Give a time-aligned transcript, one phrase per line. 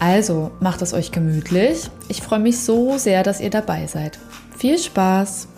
[0.00, 1.90] Also macht es euch gemütlich.
[2.08, 4.18] Ich freue mich so sehr, dass ihr dabei seid.
[4.56, 5.48] Viel Spaß!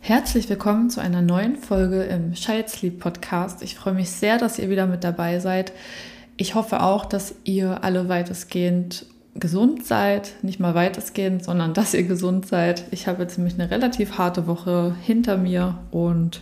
[0.00, 3.62] Herzlich willkommen zu einer neuen Folge im Child Sleep Podcast.
[3.62, 5.72] Ich freue mich sehr, dass ihr wieder mit dabei seid.
[6.38, 9.04] Ich hoffe auch, dass ihr alle weitestgehend
[9.34, 10.32] gesund seid.
[10.42, 12.84] Nicht mal weitestgehend, sondern dass ihr gesund seid.
[12.90, 16.40] Ich habe jetzt nämlich eine relativ harte Woche hinter mir und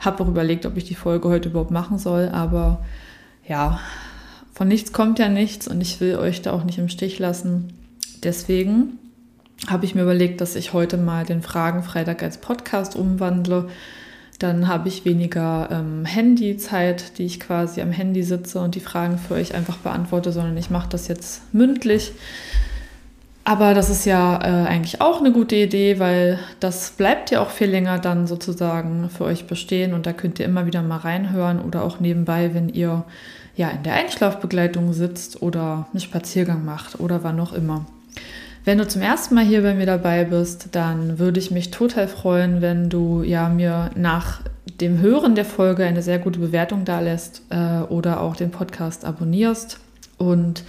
[0.00, 2.28] habe auch überlegt, ob ich die Folge heute überhaupt machen soll.
[2.28, 2.84] Aber
[3.46, 3.80] ja,
[4.52, 7.72] von nichts kommt ja nichts und ich will euch da auch nicht im Stich lassen.
[8.22, 8.98] Deswegen
[9.68, 13.68] habe ich mir überlegt, dass ich heute mal den Fragenfreitag als Podcast umwandle.
[14.38, 19.18] Dann habe ich weniger ähm, Handyzeit, die ich quasi am Handy sitze und die Fragen
[19.18, 22.12] für euch einfach beantworte, sondern ich mache das jetzt mündlich.
[23.46, 27.50] Aber das ist ja äh, eigentlich auch eine gute Idee, weil das bleibt ja auch
[27.50, 31.60] viel länger dann sozusagen für euch bestehen und da könnt ihr immer wieder mal reinhören
[31.60, 33.04] oder auch nebenbei, wenn ihr
[33.54, 37.84] ja in der Einschlafbegleitung sitzt oder einen Spaziergang macht oder wann auch immer.
[38.64, 42.08] Wenn du zum ersten Mal hier bei mir dabei bist, dann würde ich mich total
[42.08, 44.40] freuen, wenn du ja mir nach
[44.80, 49.04] dem Hören der Folge eine sehr gute Bewertung da lässt äh, oder auch den Podcast
[49.04, 49.80] abonnierst
[50.16, 50.64] und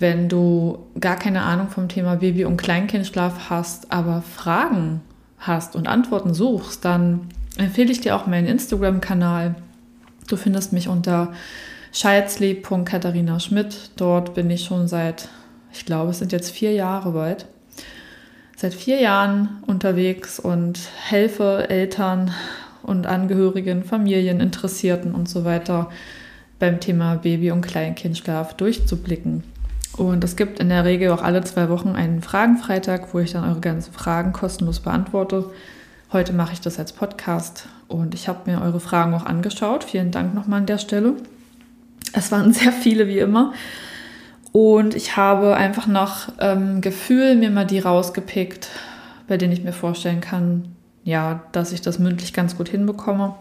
[0.00, 5.02] wenn du gar keine Ahnung vom Thema Baby- und Kleinkindschlaf hast, aber Fragen
[5.38, 9.54] hast und Antworten suchst, dann empfehle ich dir auch meinen Instagram-Kanal.
[10.26, 11.32] Du findest mich unter
[11.92, 13.90] scheidsleb.katharina Schmidt.
[13.96, 15.28] Dort bin ich schon seit,
[15.72, 17.46] ich glaube, es sind jetzt vier Jahre weit,
[18.56, 20.78] seit vier Jahren unterwegs und
[21.08, 22.32] helfe Eltern
[22.82, 25.90] und Angehörigen, Familien, Interessierten und so weiter
[26.58, 29.42] beim Thema Baby- und Kleinkindschlaf durchzublicken.
[30.00, 33.44] Und es gibt in der Regel auch alle zwei Wochen einen Fragenfreitag, wo ich dann
[33.44, 35.50] eure ganzen Fragen kostenlos beantworte.
[36.10, 39.84] Heute mache ich das als Podcast und ich habe mir eure Fragen auch angeschaut.
[39.84, 41.16] Vielen Dank nochmal an der Stelle.
[42.14, 43.52] Es waren sehr viele wie immer.
[44.52, 48.70] Und ich habe einfach nach ähm, Gefühl mir mal die rausgepickt,
[49.28, 50.74] bei denen ich mir vorstellen kann,
[51.04, 53.34] ja, dass ich das mündlich ganz gut hinbekomme.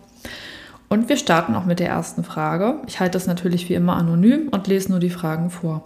[0.90, 2.82] Und wir starten auch mit der ersten Frage.
[2.86, 5.86] Ich halte das natürlich wie immer anonym und lese nur die Fragen vor.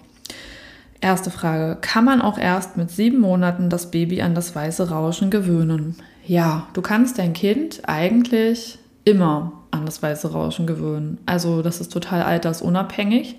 [1.03, 1.77] Erste Frage.
[1.81, 5.97] Kann man auch erst mit sieben Monaten das Baby an das weiße Rauschen gewöhnen?
[6.25, 11.17] Ja, du kannst dein Kind eigentlich immer an das weiße Rauschen gewöhnen.
[11.25, 13.35] Also das ist total altersunabhängig.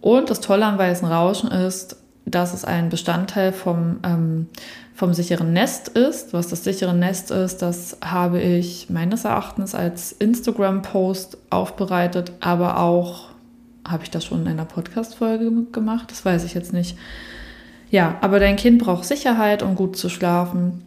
[0.00, 4.46] Und das Tolle am weißen Rauschen ist, dass es ein Bestandteil vom, ähm,
[4.94, 6.32] vom sicheren Nest ist.
[6.32, 13.29] Was das sichere Nest ist, das habe ich meines Erachtens als Instagram-Post aufbereitet, aber auch
[13.90, 16.10] habe ich das schon in einer Podcast-Folge gemacht?
[16.10, 16.96] Das weiß ich jetzt nicht.
[17.90, 20.82] Ja, aber dein Kind braucht Sicherheit, um gut zu schlafen.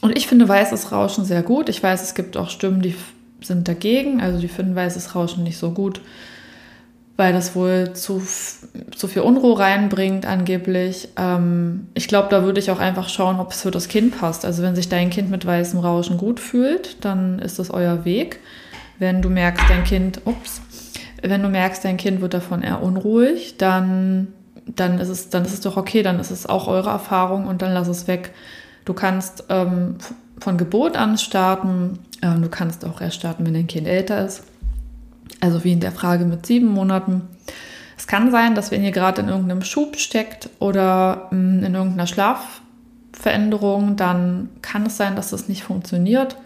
[0.00, 1.68] Und ich finde weißes Rauschen sehr gut.
[1.68, 2.94] Ich weiß, es gibt auch Stimmen, die
[3.40, 4.20] sind dagegen.
[4.20, 6.00] Also die finden weißes Rauschen nicht so gut,
[7.16, 8.22] weil das wohl zu,
[8.94, 11.08] zu viel Unruhe reinbringt angeblich.
[11.16, 14.44] Ähm, ich glaube, da würde ich auch einfach schauen, ob es für das Kind passt.
[14.44, 18.40] Also wenn sich dein Kind mit weißem Rauschen gut fühlt, dann ist das euer Weg.
[18.98, 20.60] Wenn du merkst, dein Kind, ups,
[21.22, 24.28] wenn du merkst, dein Kind wird davon eher unruhig, dann,
[24.66, 27.62] dann, ist es, dann ist es doch okay, dann ist es auch eure Erfahrung und
[27.62, 28.32] dann lass es weg.
[28.84, 29.96] Du kannst ähm,
[30.38, 34.42] von Geburt an starten, ähm, du kannst auch erst starten, wenn dein Kind älter ist.
[35.40, 37.22] Also wie in der Frage mit sieben Monaten.
[37.96, 42.08] Es kann sein, dass wenn ihr gerade in irgendeinem Schub steckt oder mm, in irgendeiner
[42.08, 46.36] Schlafveränderung, dann kann es sein, dass das nicht funktioniert.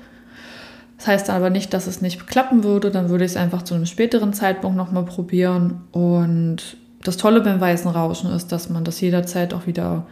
[0.99, 2.91] Das heißt aber nicht, dass es nicht klappen würde.
[2.91, 5.83] Dann würde ich es einfach zu einem späteren Zeitpunkt nochmal probieren.
[5.93, 10.07] Und das Tolle beim weißen Rauschen ist, dass man das jederzeit auch wieder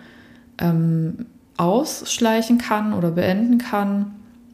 [0.59, 1.27] ähm,
[1.57, 4.13] ausschleichen kann oder beenden kann.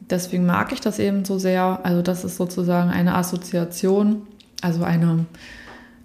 [0.09, 1.79] Deswegen mag ich das eben so sehr.
[1.83, 4.23] Also das ist sozusagen eine Assoziation,
[4.61, 5.25] also eine,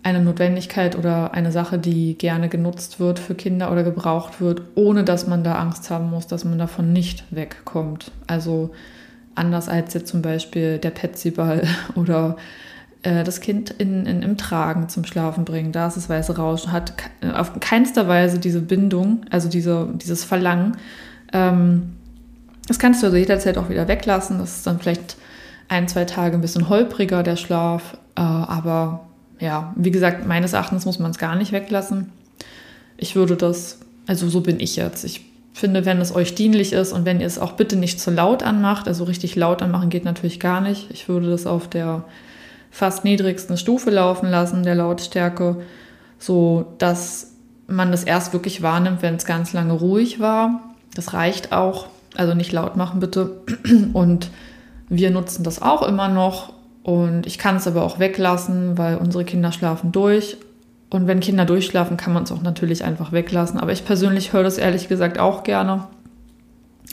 [0.02, 5.04] eine Notwendigkeit oder eine Sache, die gerne genutzt wird für Kinder oder gebraucht wird, ohne
[5.04, 8.10] dass man da Angst haben muss, dass man davon nicht wegkommt.
[8.26, 8.70] Also
[9.36, 11.62] Anders als jetzt zum Beispiel der Petsyball
[11.94, 12.36] oder
[13.02, 15.70] äh, das Kind in, in, im Tragen zum Schlafen bringen.
[15.70, 16.92] Da ist das weiße Rauschen, hat
[17.34, 20.76] auf keinster Weise diese Bindung, also diese, dieses Verlangen.
[21.32, 21.92] Ähm,
[22.66, 24.38] das kannst du also jederzeit auch wieder weglassen.
[24.38, 25.16] Das ist dann vielleicht
[25.68, 27.96] ein, zwei Tage ein bisschen holpriger, der Schlaf.
[28.16, 29.06] Äh, aber
[29.38, 32.10] ja, wie gesagt, meines Erachtens muss man es gar nicht weglassen.
[32.96, 35.04] Ich würde das Also so bin ich jetzt.
[35.04, 35.24] Ich
[35.56, 38.42] finde, wenn es euch dienlich ist und wenn ihr es auch bitte nicht zu laut
[38.42, 40.90] anmacht, also richtig laut anmachen geht natürlich gar nicht.
[40.90, 42.04] Ich würde das auf der
[42.70, 45.56] fast niedrigsten Stufe laufen lassen, der Lautstärke,
[46.18, 47.32] so dass
[47.66, 50.74] man das erst wirklich wahrnimmt, wenn es ganz lange ruhig war.
[50.94, 51.86] Das reicht auch.
[52.14, 53.40] Also nicht laut machen bitte.
[53.94, 54.28] Und
[54.90, 56.52] wir nutzen das auch immer noch.
[56.82, 60.36] Und ich kann es aber auch weglassen, weil unsere Kinder schlafen durch.
[60.88, 63.58] Und wenn Kinder durchschlafen, kann man es auch natürlich einfach weglassen.
[63.58, 65.84] Aber ich persönlich höre das ehrlich gesagt auch gerne.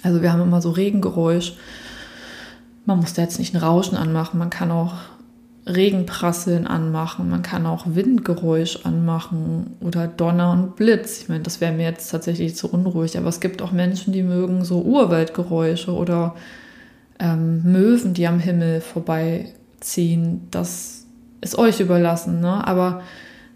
[0.02, 1.54] Also wir haben immer so Regengeräusch.
[2.86, 4.40] Man muss da jetzt nicht ein Rauschen anmachen.
[4.40, 4.96] Man kann auch
[5.66, 7.30] Regenprasseln anmachen.
[7.30, 11.22] Man kann auch Windgeräusch anmachen oder Donner und Blitz.
[11.22, 13.18] Ich meine, das wäre mir jetzt tatsächlich zu unruhig.
[13.18, 16.36] Aber es gibt auch Menschen, die mögen so Urwaldgeräusche oder
[17.20, 20.48] ähm, Möwen, die am Himmel vorbeiziehen.
[20.52, 21.06] Das
[21.42, 22.42] ist euch überlassen.
[22.42, 22.68] Ne?
[22.68, 23.02] Aber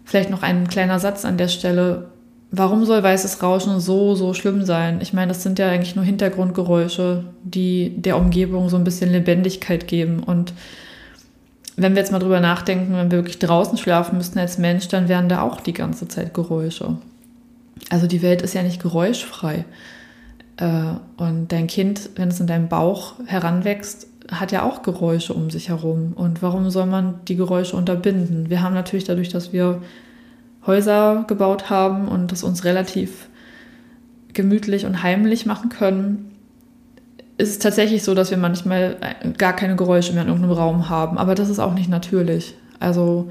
[0.08, 2.06] Vielleicht noch ein kleiner Satz an der Stelle.
[2.50, 5.02] Warum soll weißes Rauschen so, so schlimm sein?
[5.02, 9.86] Ich meine, das sind ja eigentlich nur Hintergrundgeräusche, die der Umgebung so ein bisschen Lebendigkeit
[9.86, 10.22] geben.
[10.22, 10.54] Und
[11.76, 15.10] wenn wir jetzt mal drüber nachdenken, wenn wir wirklich draußen schlafen müssten als Mensch, dann
[15.10, 16.96] wären da auch die ganze Zeit Geräusche.
[17.90, 19.66] Also die Welt ist ja nicht geräuschfrei.
[20.56, 25.50] Äh, und dein Kind, wenn es in deinem Bauch heranwächst, hat ja auch Geräusche um
[25.50, 26.12] sich herum.
[26.14, 28.50] Und warum soll man die Geräusche unterbinden?
[28.50, 29.82] Wir haben natürlich dadurch, dass wir
[30.66, 33.28] Häuser gebaut haben und es uns relativ
[34.34, 36.36] gemütlich und heimlich machen können,
[37.38, 38.96] ist es tatsächlich so, dass wir manchmal
[39.38, 41.18] gar keine Geräusche mehr in irgendeinem Raum haben.
[41.18, 42.54] Aber das ist auch nicht natürlich.
[42.80, 43.30] Also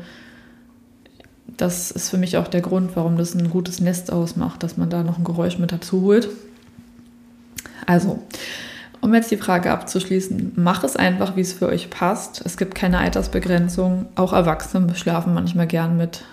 [1.57, 4.89] das ist für mich auch der Grund, warum das ein gutes Nest ausmacht, dass man
[4.89, 6.29] da noch ein Geräusch mit dazu holt.
[7.85, 8.21] Also,
[9.01, 12.41] um jetzt die Frage abzuschließen, mach es einfach, wie es für euch passt.
[12.45, 14.07] Es gibt keine Altersbegrenzung.
[14.15, 16.23] Auch Erwachsene schlafen manchmal gern mit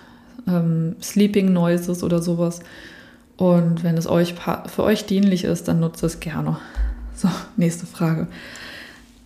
[0.47, 2.59] ähm, Sleeping Noises oder sowas.
[3.37, 4.35] Und wenn es euch
[4.67, 6.57] für euch dienlich ist, dann nutzt es gerne.
[7.15, 8.27] So, nächste Frage.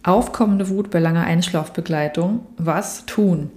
[0.03, 2.45] Aufkommende Wut bei langer Einschlafbegleitung.
[2.57, 3.51] Was tun?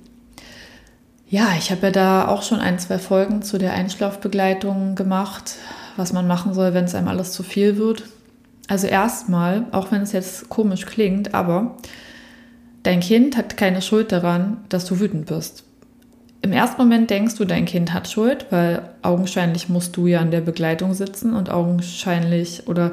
[1.28, 5.55] Ja, ich habe ja da auch schon ein, zwei Folgen zu der Einschlafbegleitung gemacht,
[5.96, 8.05] was man machen soll, wenn es einem alles zu viel wird.
[8.69, 11.76] Also erstmal, auch wenn es jetzt komisch klingt, aber
[12.82, 15.64] dein Kind hat keine Schuld daran, dass du wütend bist.
[16.43, 20.32] Im ersten Moment denkst du, dein Kind hat Schuld, weil augenscheinlich musst du ja in
[20.32, 22.93] der Begleitung sitzen und augenscheinlich oder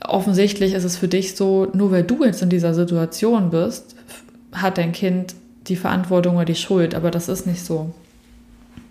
[0.00, 3.96] offensichtlich ist es für dich so, nur weil du jetzt in dieser Situation bist,
[4.52, 5.34] hat dein Kind
[5.66, 7.92] die Verantwortung oder die Schuld, aber das ist nicht so.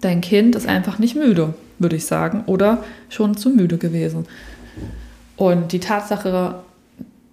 [0.02, 4.26] Dein Kind ist einfach nicht müde, würde ich sagen, oder schon zu müde gewesen.
[5.36, 6.56] Und die Tatsache,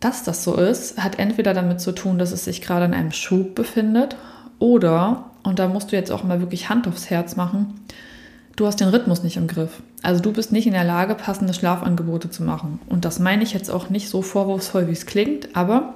[0.01, 3.13] dass das so ist, hat entweder damit zu tun, dass es sich gerade in einem
[3.13, 4.17] Schub befindet
[4.59, 7.81] oder, und da musst du jetzt auch mal wirklich Hand aufs Herz machen,
[8.57, 9.83] du hast den Rhythmus nicht im Griff.
[10.03, 12.81] Also du bist nicht in der Lage, passende Schlafangebote zu machen.
[12.89, 15.95] Und das meine ich jetzt auch nicht so vorwurfsvoll, wie es klingt, aber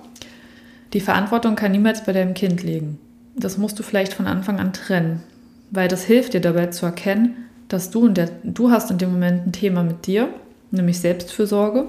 [0.93, 2.99] die Verantwortung kann niemals bei deinem Kind liegen.
[3.37, 5.23] Das musst du vielleicht von Anfang an trennen,
[5.71, 7.37] weil das hilft dir dabei zu erkennen,
[7.69, 10.29] dass du, in der, du hast in dem Moment ein Thema mit dir
[10.75, 11.87] nämlich Selbstfürsorge.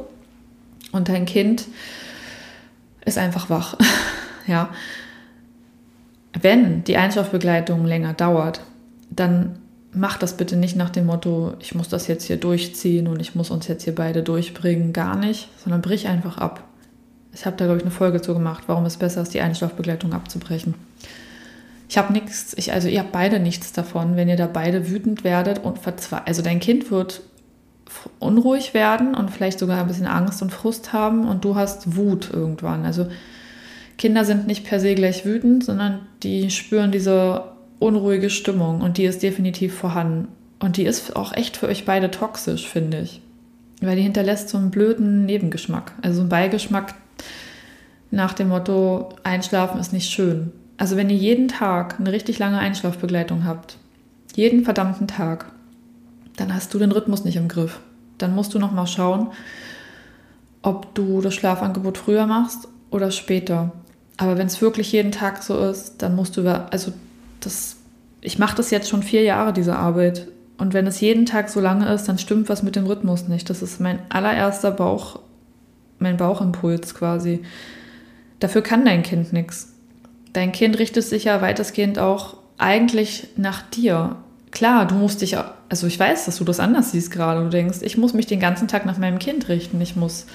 [0.91, 1.65] Und dein Kind
[3.05, 3.77] ist einfach wach.
[4.47, 4.69] ja.
[6.39, 8.61] Wenn die Einschlafbegleitung länger dauert,
[9.09, 9.59] dann
[9.95, 13.35] mach das bitte nicht nach dem Motto, ich muss das jetzt hier durchziehen und ich
[13.35, 16.63] muss uns jetzt hier beide durchbringen, gar nicht, sondern brich einfach ab.
[17.33, 20.13] Ich habe da, glaube ich, eine Folge zu gemacht, warum es besser ist, die Einschlafbegleitung
[20.13, 20.73] abzubrechen.
[21.87, 25.23] Ich habe nichts, ich, also ihr habt beide nichts davon, wenn ihr da beide wütend
[25.23, 26.27] werdet und verzweifelt.
[26.27, 27.21] Also dein Kind wird
[28.19, 32.29] unruhig werden und vielleicht sogar ein bisschen Angst und Frust haben und du hast Wut
[32.31, 32.85] irgendwann.
[32.85, 33.07] Also
[33.97, 37.43] Kinder sind nicht per se gleich wütend, sondern die spüren diese
[37.79, 40.27] unruhige Stimmung und die ist definitiv vorhanden.
[40.59, 43.21] Und die ist auch echt für euch beide toxisch, finde ich.
[43.81, 45.93] Weil die hinterlässt so einen blöden Nebengeschmack.
[46.01, 46.95] Also einen Beigeschmack
[48.11, 50.51] nach dem Motto, Einschlafen ist nicht schön.
[50.77, 53.77] Also wenn ihr jeden Tag eine richtig lange Einschlafbegleitung habt,
[54.35, 55.51] jeden verdammten Tag,
[56.37, 57.79] dann hast du den Rhythmus nicht im Griff.
[58.17, 59.31] Dann musst du noch mal schauen,
[60.61, 63.71] ob du das Schlafangebot früher machst oder später.
[64.17, 66.93] Aber wenn es wirklich jeden Tag so ist, dann musst du, also
[67.41, 67.77] das,
[68.21, 70.27] ich mache das jetzt schon vier Jahre, diese Arbeit.
[70.57, 73.49] Und wenn es jeden Tag so lange ist, dann stimmt was mit dem Rhythmus nicht.
[73.49, 75.19] Das ist mein allererster Bauch,
[75.99, 77.43] mein Bauchimpuls quasi.
[78.39, 79.73] Dafür kann dein Kind nichts.
[80.31, 84.15] Dein Kind richtet sich ja weitestgehend auch eigentlich nach dir
[84.55, 85.37] klar, du musst dich,
[85.69, 87.43] also ich weiß, dass du das anders siehst gerade.
[87.43, 89.81] Du denkst, ich muss mich den ganzen Tag nach meinem Kind richten.
[89.81, 90.27] Ich muss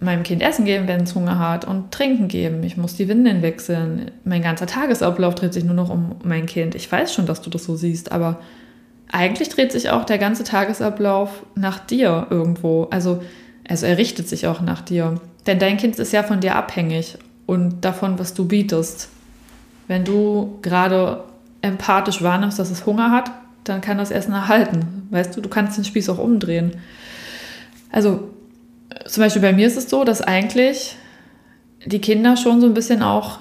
[0.00, 2.62] meinem Kind Essen geben, wenn es Hunger hat und Trinken geben.
[2.62, 4.10] Ich muss die Windeln wechseln.
[4.24, 6.74] Mein ganzer Tagesablauf dreht sich nur noch um mein Kind.
[6.74, 8.40] Ich weiß schon, dass du das so siehst, aber
[9.10, 12.84] eigentlich dreht sich auch der ganze Tagesablauf nach dir irgendwo.
[12.90, 13.22] Also,
[13.68, 15.20] also er richtet sich auch nach dir.
[15.46, 19.08] Denn dein Kind ist ja von dir abhängig und davon, was du bietest.
[19.88, 21.24] Wenn du gerade
[21.60, 23.30] empathisch wahrnimmst, dass es Hunger hat,
[23.64, 25.08] dann kann das Essen erhalten.
[25.10, 26.72] Weißt du, du kannst den Spieß auch umdrehen.
[27.90, 28.30] Also
[29.06, 30.96] zum Beispiel bei mir ist es so, dass eigentlich
[31.84, 33.40] die Kinder schon so ein bisschen auch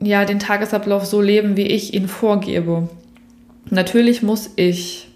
[0.00, 2.88] ja, den Tagesablauf so leben, wie ich ihn vorgebe.
[3.70, 5.08] Natürlich muss ich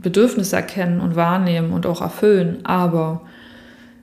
[0.00, 3.22] Bedürfnisse erkennen und wahrnehmen und auch erfüllen, aber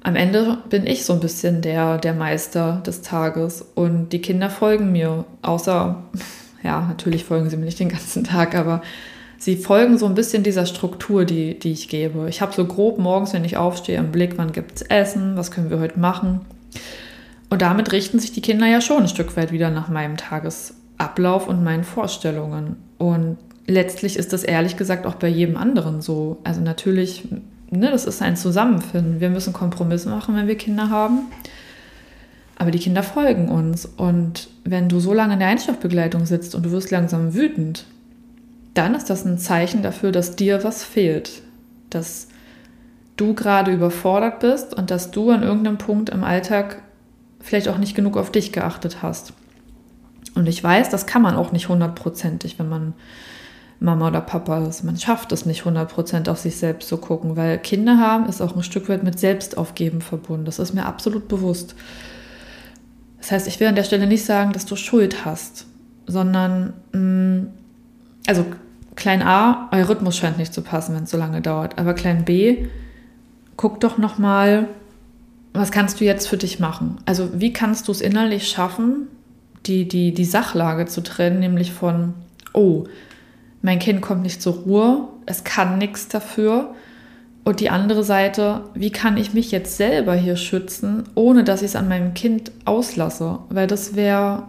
[0.04, 4.50] am Ende bin ich so ein bisschen der, der Meister des Tages und die Kinder
[4.50, 6.04] folgen mir, außer,
[6.64, 8.82] ja, natürlich folgen sie mir nicht den ganzen Tag, aber
[9.46, 12.28] sie folgen so ein bisschen dieser Struktur, die, die ich gebe.
[12.28, 15.52] Ich habe so grob morgens, wenn ich aufstehe, im Blick, wann gibt es Essen, was
[15.52, 16.42] können wir heute machen.
[17.52, 21.48] Und damit richten sich die Kinder ja schon ein Stück weit wieder nach meinem Tagesablauf
[21.48, 22.78] und meinen Vorstellungen.
[22.98, 23.38] Und
[23.68, 26.40] letztlich ist das ehrlich gesagt auch bei jedem anderen so.
[26.44, 27.28] Also natürlich
[27.70, 29.20] ne, das ist ein Zusammenfinden.
[29.20, 31.20] Wir müssen Kompromisse machen, wenn wir Kinder haben.
[32.58, 33.86] Aber die Kinder folgen uns.
[33.86, 37.86] Und wenn du so lange in der Einschlafbegleitung sitzt und du wirst langsam wütend,
[38.76, 41.42] dann ist das ein Zeichen dafür, dass dir was fehlt.
[41.90, 42.28] Dass
[43.18, 46.82] du gerade überfordert bist und dass du an irgendeinem Punkt im Alltag
[47.40, 49.34] vielleicht auch nicht genug auf dich geachtet hast.
[50.36, 52.94] Und ich weiß, das kann man auch nicht hundertprozentig, wenn man
[53.80, 54.84] Mama oder Papa ist.
[54.84, 58.56] Man schafft es nicht 100% auf sich selbst zu gucken, weil Kinder haben ist auch
[58.56, 60.46] ein Stück weit mit Selbstaufgeben verbunden.
[60.46, 61.76] Das ist mir absolut bewusst.
[63.20, 65.66] Das heißt, ich will an der Stelle nicht sagen, dass du Schuld hast,
[66.06, 67.48] sondern, mm,
[68.28, 68.46] also
[68.96, 71.78] klein a, euer Rhythmus scheint nicht zu passen, wenn es so lange dauert.
[71.78, 72.68] Aber klein b,
[73.58, 74.68] guck doch nochmal,
[75.54, 76.98] was kannst du jetzt für dich machen?
[77.06, 79.08] Also wie kannst du es innerlich schaffen,
[79.66, 82.14] die, die, die Sachlage zu trennen, nämlich von,
[82.54, 82.86] oh,
[83.62, 86.76] mein Kind kommt nicht zur Ruhe, es kann nichts dafür.
[87.44, 91.70] Und die andere Seite, wie kann ich mich jetzt selber hier schützen, ohne dass ich
[91.70, 93.40] es an meinem Kind auslasse?
[93.50, 94.44] Weil das wäre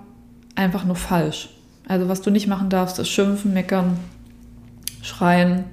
[0.55, 1.51] einfach nur falsch.
[1.87, 3.99] Also was du nicht machen darfst, ist schimpfen, meckern,
[5.07, 5.65] schreien,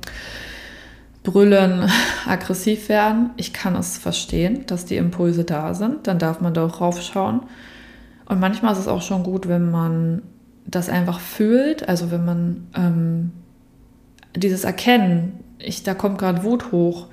[1.23, 1.89] brüllen,
[2.27, 3.31] aggressiv werden.
[3.37, 6.07] Ich kann es verstehen, dass die Impulse da sind.
[6.07, 7.41] Dann darf man da auch raufschauen.
[8.25, 10.21] Und manchmal ist es auch schon gut, wenn man
[10.65, 13.31] das einfach fühlt, also wenn man ähm,
[14.35, 17.07] dieses Erkennen, ich, da kommt gerade Wut hoch,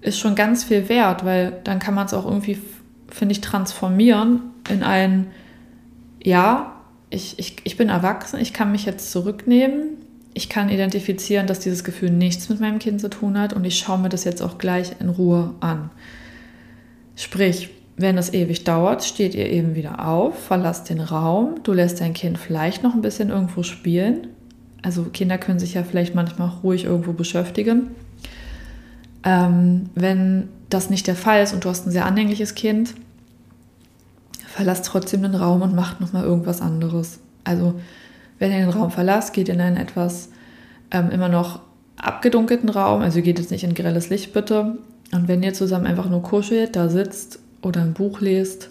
[0.00, 2.58] ist schon ganz viel wert, weil dann kann man es auch irgendwie,
[3.08, 5.28] finde ich, transformieren in ein,
[6.22, 6.74] ja,
[7.10, 9.98] ich, ich, ich bin erwachsen, ich kann mich jetzt zurücknehmen,
[10.34, 13.78] ich kann identifizieren, dass dieses Gefühl nichts mit meinem Kind zu tun hat und ich
[13.78, 15.90] schaue mir das jetzt auch gleich in Ruhe an.
[17.16, 22.00] Sprich, wenn es ewig dauert, steht ihr eben wieder auf, verlasst den Raum, du lässt
[22.00, 24.28] dein Kind vielleicht noch ein bisschen irgendwo spielen.
[24.82, 27.88] Also Kinder können sich ja vielleicht manchmal ruhig irgendwo beschäftigen.
[29.22, 32.94] Ähm, wenn das nicht der Fall ist und du hast ein sehr anhängliches Kind,
[34.46, 37.20] verlasst trotzdem den Raum und macht nochmal irgendwas anderes.
[37.44, 37.74] Also
[38.40, 40.30] wenn ihr den Raum verlasst, geht in einen etwas
[40.90, 41.60] ähm, immer noch
[41.96, 44.78] abgedunkelten Raum, also geht jetzt nicht in grelles Licht bitte.
[45.12, 48.70] Und wenn ihr zusammen einfach nur kuschelt, da sitzt oder ein Buch lest.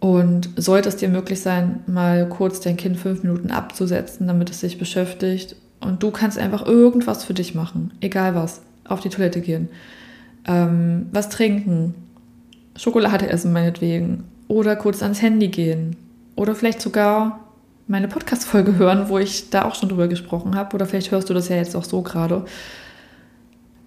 [0.00, 4.60] Und sollte es dir möglich sein, mal kurz dein Kind fünf Minuten abzusetzen, damit es
[4.60, 5.56] sich beschäftigt.
[5.80, 8.62] Und du kannst einfach irgendwas für dich machen, egal was.
[8.88, 9.68] Auf die Toilette gehen,
[10.48, 11.94] ähm, was trinken,
[12.76, 14.24] Schokolade essen meinetwegen.
[14.48, 15.96] Oder kurz ans Handy gehen.
[16.34, 17.49] Oder vielleicht sogar
[17.90, 20.74] meine Podcast-Folge hören, wo ich da auch schon drüber gesprochen habe.
[20.74, 22.44] Oder vielleicht hörst du das ja jetzt auch so gerade.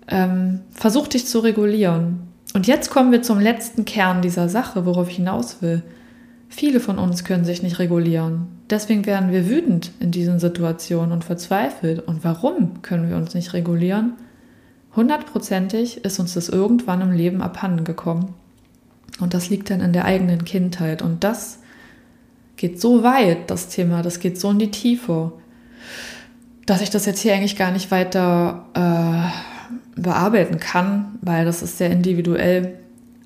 [0.09, 2.27] Ähm, versuch dich zu regulieren.
[2.53, 5.83] Und jetzt kommen wir zum letzten Kern dieser Sache, worauf ich hinaus will.
[6.49, 8.47] Viele von uns können sich nicht regulieren.
[8.69, 12.05] Deswegen werden wir wütend in diesen Situationen und verzweifelt.
[12.05, 14.13] Und warum können wir uns nicht regulieren?
[14.97, 18.35] Hundertprozentig ist uns das irgendwann im Leben abhanden gekommen.
[19.21, 21.01] Und das liegt dann in der eigenen Kindheit.
[21.01, 21.59] Und das
[22.57, 25.33] geht so weit, das Thema, das geht so in die Tiefe,
[26.65, 31.77] dass ich das jetzt hier eigentlich gar nicht weiter äh, bearbeiten kann, weil das ist
[31.77, 32.77] sehr individuell.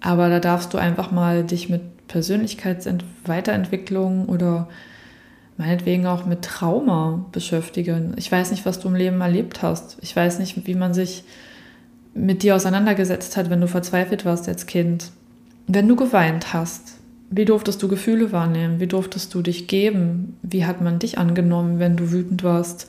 [0.02, 4.68] Aber da darfst du einfach mal dich mit Persönlichkeitsweiterentwicklung oder
[5.58, 8.14] meinetwegen auch mit Trauma beschäftigen.
[8.18, 9.98] Ich weiß nicht, was du im Leben erlebt hast.
[10.02, 11.24] Ich weiß nicht, wie man sich
[12.14, 15.12] mit dir auseinandergesetzt hat, wenn du verzweifelt warst als Kind.
[15.68, 16.97] Wenn du geweint hast,
[17.30, 18.80] wie durftest du Gefühle wahrnehmen?
[18.80, 20.38] Wie durftest du dich geben?
[20.42, 22.88] Wie hat man dich angenommen, wenn du wütend warst?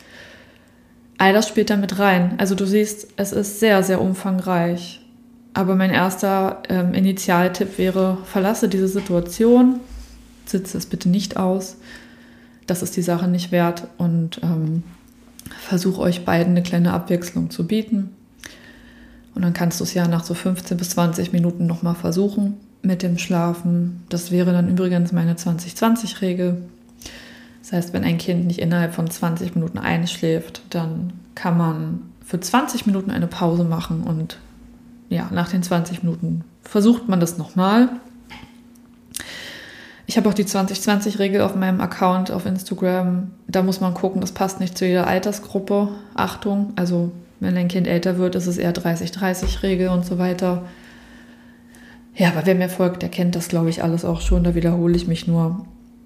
[1.18, 2.34] All das spielt da mit rein.
[2.38, 5.00] Also du siehst, es ist sehr, sehr umfangreich.
[5.54, 9.80] Aber mein erster ähm, Initialtipp wäre, verlasse diese Situation,
[10.46, 11.78] sitze es bitte nicht aus.
[12.66, 14.84] Das ist die Sache nicht wert und ähm,
[15.58, 18.10] versuche euch beiden eine kleine Abwechslung zu bieten.
[19.34, 23.02] Und dann kannst du es ja nach so 15 bis 20 Minuten nochmal versuchen mit
[23.02, 24.04] dem Schlafen.
[24.08, 26.62] Das wäre dann übrigens meine 20-20-Regel.
[27.62, 32.40] Das heißt, wenn ein Kind nicht innerhalb von 20 Minuten einschläft, dann kann man für
[32.40, 34.38] 20 Minuten eine Pause machen und
[35.08, 37.88] ja, nach den 20 Minuten versucht man das nochmal.
[40.06, 43.30] Ich habe auch die 2020-Regel auf meinem Account auf Instagram.
[43.46, 45.88] Da muss man gucken, das passt nicht zu jeder Altersgruppe.
[46.14, 50.62] Achtung, also wenn dein Kind älter wird, ist es eher 30-30-Regel und so weiter.
[52.18, 54.44] Ja, aber wer mir folgt, der kennt das, glaube ich, alles auch schon.
[54.44, 55.64] Da wiederhole ich mich nur.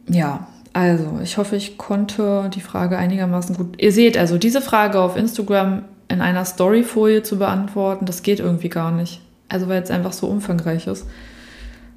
[0.08, 3.80] Ja, also ich hoffe, ich konnte die Frage einigermaßen gut.
[3.80, 8.68] Ihr seht also, diese Frage auf Instagram in einer Storyfolie zu beantworten, das geht irgendwie
[8.68, 9.20] gar nicht.
[9.48, 11.06] Also weil es einfach so umfangreich ist.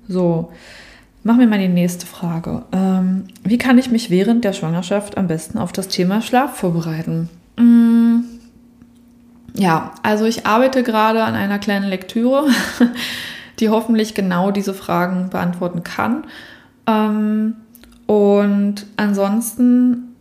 [0.08, 0.50] So,
[1.26, 2.66] Machen wir mal die nächste Frage.
[2.72, 7.30] Ähm, wie kann ich mich während der Schwangerschaft am besten auf das Thema Schlaf vorbereiten?
[7.58, 8.20] Mm,
[9.56, 12.48] ja, also ich arbeite gerade an einer kleinen Lektüre,
[13.60, 16.26] die hoffentlich genau diese Fragen beantworten kann.
[16.88, 17.56] Ähm,
[18.08, 20.16] und ansonsten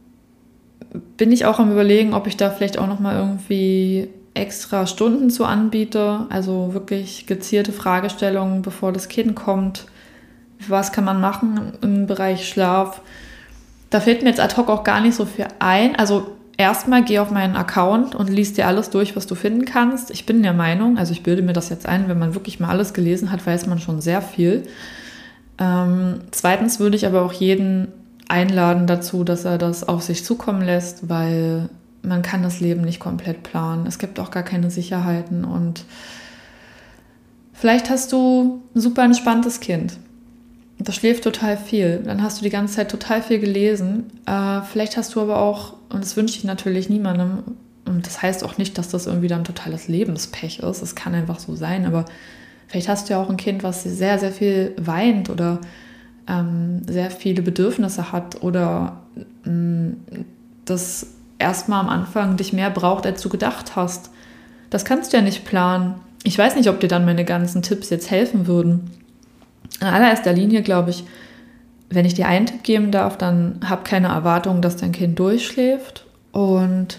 [1.17, 5.31] bin ich auch am Überlegen, ob ich da vielleicht auch noch mal irgendwie extra Stunden
[5.31, 9.87] zu anbiete, also wirklich gezielte Fragestellungen, bevor das Kind kommt
[10.69, 13.01] was kann man machen im Bereich Schlaf?
[13.91, 15.97] Da fällt mir jetzt ad hoc auch gar nicht so viel ein.
[15.97, 20.11] Also erstmal geh auf meinen Account und liest dir alles durch, was du finden kannst.
[20.11, 22.69] Ich bin der Meinung, also ich bilde mir das jetzt ein, wenn man wirklich mal
[22.69, 24.65] alles gelesen hat, weiß man schon sehr viel.
[25.59, 27.89] Ähm, zweitens würde ich aber auch jeden
[28.29, 31.69] einladen dazu, dass er das auf sich zukommen lässt, weil
[32.03, 33.87] man kann das Leben nicht komplett planen.
[33.87, 35.85] Es gibt auch gar keine Sicherheiten und
[37.53, 39.99] vielleicht hast du ein super entspanntes Kind
[40.79, 42.03] das schläft total viel.
[42.05, 44.11] Dann hast du die ganze Zeit total viel gelesen.
[44.27, 47.43] Äh, vielleicht hast du aber auch, und das wünsche ich natürlich niemandem,
[47.87, 50.83] und das heißt auch nicht, dass das irgendwie dann totales Lebenspech ist.
[50.83, 52.07] Es kann einfach so sein, aber
[52.67, 55.61] vielleicht hast du ja auch ein Kind, was sehr, sehr viel weint oder
[56.27, 59.03] ähm, sehr viele Bedürfnisse hat oder
[59.47, 59.99] ähm,
[60.65, 64.11] das erstmal am Anfang dich mehr braucht, als du gedacht hast.
[64.71, 65.97] Das kannst du ja nicht planen.
[66.23, 68.91] Ich weiß nicht, ob dir dann meine ganzen Tipps jetzt helfen würden.
[69.81, 71.05] In allererster Linie glaube ich,
[71.91, 76.07] wenn ich dir einen Tipp geben darf, dann hab keine Erwartungen, dass dein Kind durchschläft
[76.33, 76.99] und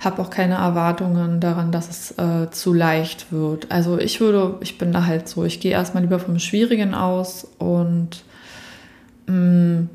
[0.00, 3.70] hab auch keine Erwartungen daran, dass es äh, zu leicht wird.
[3.70, 7.46] Also ich würde, ich bin da halt so, ich gehe erstmal lieber vom Schwierigen aus
[7.58, 8.22] und
[9.26, 9.90] mh, mm,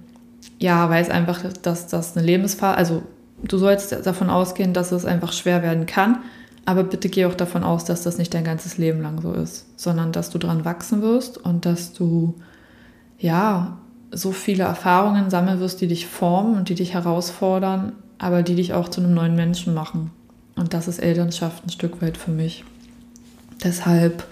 [0.59, 3.03] ja, weiß einfach, dass das eine Lebensphase, also
[3.43, 6.19] du sollst davon ausgehen, dass es einfach schwer werden kann,
[6.65, 9.65] aber bitte geh auch davon aus, dass das nicht dein ganzes Leben lang so ist,
[9.79, 12.35] sondern dass du dran wachsen wirst und dass du
[13.17, 13.77] ja
[14.11, 18.73] so viele Erfahrungen sammeln wirst, die dich formen und die dich herausfordern, aber die dich
[18.73, 20.11] auch zu einem neuen Menschen machen.
[20.55, 22.63] Und das ist Elternschaft ein Stück weit für mich.
[23.63, 24.23] Deshalb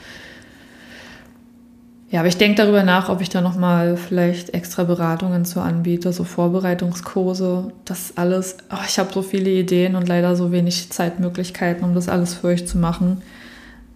[2.10, 6.13] ja, aber ich denke darüber nach, ob ich da nochmal vielleicht extra Beratungen zu anbiete,
[6.13, 8.58] so Vorbereitungskurse, das alles.
[8.72, 12.48] Oh, ich habe so viele Ideen und leider so wenig Zeitmöglichkeiten, um das alles für
[12.48, 13.22] euch zu machen.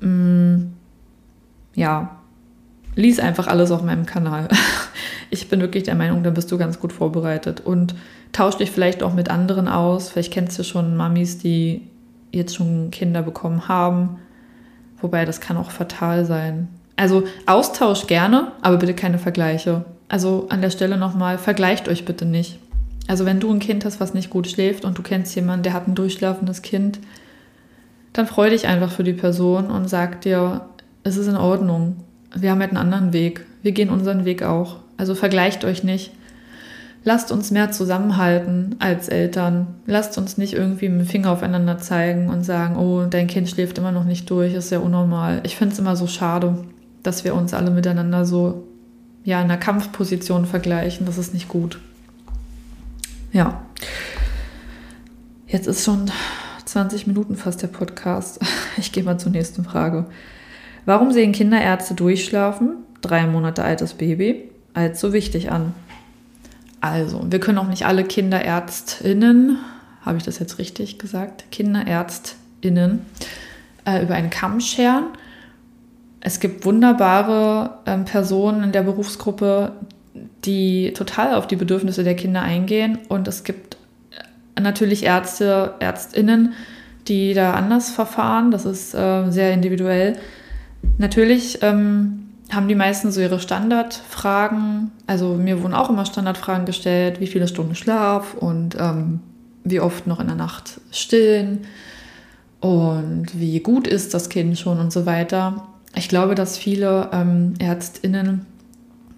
[0.01, 0.73] Mm,
[1.73, 2.20] ja,
[2.95, 4.47] lies einfach alles auf meinem Kanal.
[5.33, 7.95] Ich bin wirklich der Meinung, da bist du ganz gut vorbereitet und
[8.33, 10.09] tausch dich vielleicht auch mit anderen aus.
[10.09, 11.87] Vielleicht kennst du schon Mamis, die
[12.33, 14.17] jetzt schon Kinder bekommen haben.
[14.99, 16.67] Wobei das kann auch fatal sein.
[16.97, 19.85] Also Austausch gerne, aber bitte keine Vergleiche.
[20.09, 22.59] Also an der Stelle nochmal, vergleicht euch bitte nicht.
[23.07, 25.73] Also wenn du ein Kind hast, was nicht gut schläft und du kennst jemanden, der
[25.73, 26.99] hat ein durchschlafendes Kind,
[28.13, 30.65] dann freu dich einfach für die Person und sag dir,
[31.03, 31.95] es ist in Ordnung.
[32.35, 33.45] Wir haben halt einen anderen Weg.
[33.61, 34.77] Wir gehen unseren Weg auch.
[34.97, 36.11] Also vergleicht euch nicht.
[37.03, 39.67] Lasst uns mehr zusammenhalten als Eltern.
[39.87, 43.79] Lasst uns nicht irgendwie mit dem Finger aufeinander zeigen und sagen, oh, dein Kind schläft
[43.79, 45.41] immer noch nicht durch, ist ja unnormal.
[45.43, 46.57] Ich finde es immer so schade
[47.03, 48.67] dass wir uns alle miteinander so
[49.23, 51.05] ja, in einer Kampfposition vergleichen.
[51.05, 51.79] Das ist nicht gut.
[53.31, 53.61] Ja.
[55.47, 56.11] Jetzt ist schon
[56.65, 58.39] 20 Minuten fast der Podcast.
[58.77, 60.05] Ich gehe mal zur nächsten Frage.
[60.85, 65.73] Warum sehen Kinderärzte durchschlafen, drei Monate altes Baby, als so wichtig an?
[66.79, 69.57] Also, wir können auch nicht alle KinderärztInnen,
[70.03, 73.05] habe ich das jetzt richtig gesagt, KinderärztInnen
[73.85, 75.05] äh, über einen Kamm scheren
[76.21, 79.73] es gibt wunderbare ähm, Personen in der Berufsgruppe,
[80.45, 82.99] die total auf die Bedürfnisse der Kinder eingehen.
[83.09, 83.75] Und es gibt
[84.55, 86.53] äh, natürlich Ärzte, Ärztinnen,
[87.07, 88.51] die da anders verfahren.
[88.51, 90.17] Das ist äh, sehr individuell.
[90.97, 94.91] Natürlich ähm, haben die meisten so ihre Standardfragen.
[95.07, 99.21] Also mir wurden auch immer Standardfragen gestellt, wie viele Stunden Schlaf und ähm,
[99.63, 101.65] wie oft noch in der Nacht stillen
[102.59, 105.67] und wie gut ist das Kind schon und so weiter.
[105.95, 108.45] Ich glaube, dass viele ähm, Ärztinnen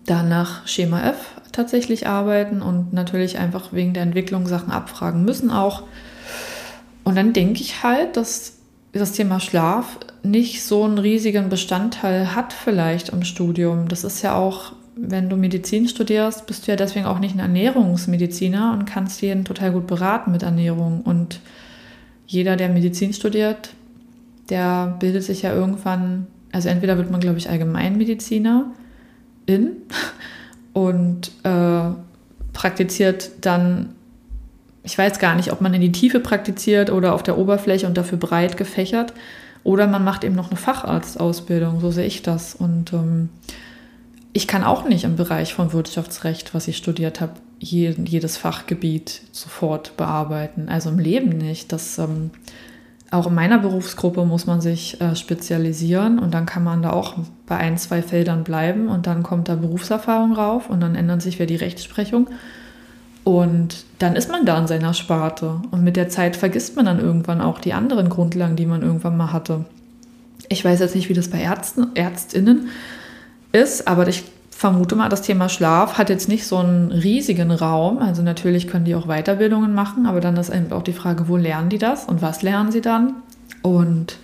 [0.06, 1.18] da nach Schema F
[1.52, 5.84] tatsächlich arbeiten und natürlich einfach wegen der Entwicklung Sachen abfragen müssen auch.
[7.04, 8.58] Und dann denke ich halt, dass
[8.92, 13.90] das Thema Schlaf nicht so einen riesigen Bestandteil hat vielleicht im Studium.
[13.90, 17.40] Das ist ja auch, wenn du Medizin studierst, bist du ja deswegen auch nicht ein
[17.40, 21.02] Ernährungsmediziner und kannst jeden total gut beraten mit Ernährung.
[21.02, 21.42] Und
[22.26, 23.74] jeder, der Medizin studiert,
[24.50, 28.66] der bildet sich ja irgendwann, also entweder wird man, glaube ich, Allgemeinmediziner
[29.46, 29.72] in
[30.74, 31.92] und äh,
[32.54, 33.90] praktiziert dann,
[34.84, 37.98] ich weiß gar nicht, ob man in die Tiefe praktiziert oder auf der Oberfläche und
[37.98, 39.14] dafür breit gefächert.
[39.64, 42.56] Oder man macht eben noch eine Facharztausbildung, so sehe ich das.
[42.56, 43.30] Und ähm,
[44.34, 49.96] ich kann auch nicht im Bereich von Wirtschaftsrecht, was ich studiert habe, jedes Fachgebiet sofort
[49.96, 50.68] bearbeiten.
[50.68, 51.72] Also im Leben nicht.
[51.72, 52.32] Das, ähm,
[53.14, 57.16] auch in meiner Berufsgruppe muss man sich äh, spezialisieren und dann kann man da auch
[57.46, 61.36] bei ein, zwei Feldern bleiben und dann kommt da Berufserfahrung rauf und dann ändert sich
[61.36, 62.28] wieder die Rechtsprechung.
[63.24, 65.62] Und dann ist man da in seiner Sparte.
[65.72, 69.16] Und mit der Zeit vergisst man dann irgendwann auch die anderen Grundlagen, die man irgendwann
[69.16, 69.66] mal hatte.
[70.50, 72.68] Ich weiß jetzt nicht, wie das bei Ärzten, Ärztinnen
[73.54, 78.00] ist, aber ich vermute mal, das Thema Schlaf hat jetzt nicht so einen riesigen Raum.
[78.00, 81.38] Also natürlich können die auch Weiterbildungen machen, aber dann ist eben auch die Frage, wo
[81.38, 83.16] lernen die das und was lernen sie dann?
[83.62, 84.18] Und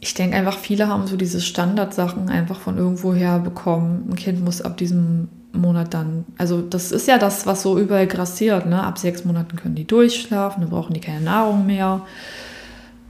[0.00, 4.08] ich denke einfach, viele haben so diese Standardsachen einfach von irgendwoher bekommen.
[4.10, 8.06] Ein Kind muss ab diesem Monat dann, also das ist ja das, was so überall
[8.06, 8.66] grassiert.
[8.66, 8.82] Ne?
[8.82, 12.02] Ab sechs Monaten können die durchschlafen, dann brauchen die keine Nahrung mehr.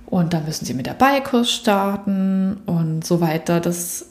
[0.07, 3.61] Und dann müssen sie mit der Beikurs starten und so weiter.
[3.61, 4.07] Das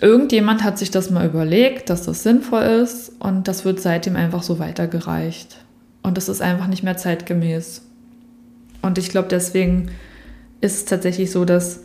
[0.00, 4.42] irgendjemand hat sich das mal überlegt, dass das sinnvoll ist und das wird seitdem einfach
[4.42, 5.56] so weitergereicht.
[6.02, 7.82] Und das ist einfach nicht mehr zeitgemäß.
[8.82, 9.90] Und ich glaube, deswegen
[10.60, 11.80] ist es tatsächlich so, dass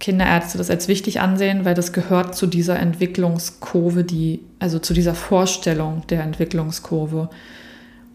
[0.00, 5.14] Kinderärzte das als wichtig ansehen, weil das gehört zu dieser Entwicklungskurve, die, also zu dieser
[5.14, 7.28] Vorstellung der Entwicklungskurve.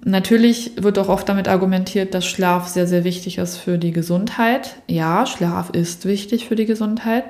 [0.03, 4.75] Natürlich wird auch oft damit argumentiert, dass Schlaf sehr, sehr wichtig ist für die Gesundheit.
[4.87, 7.23] Ja, Schlaf ist wichtig für die Gesundheit.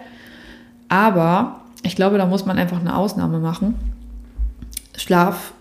[0.89, 3.75] Aber ich glaube, da muss man einfach eine Ausnahme machen.
[4.97, 5.53] Schlaf,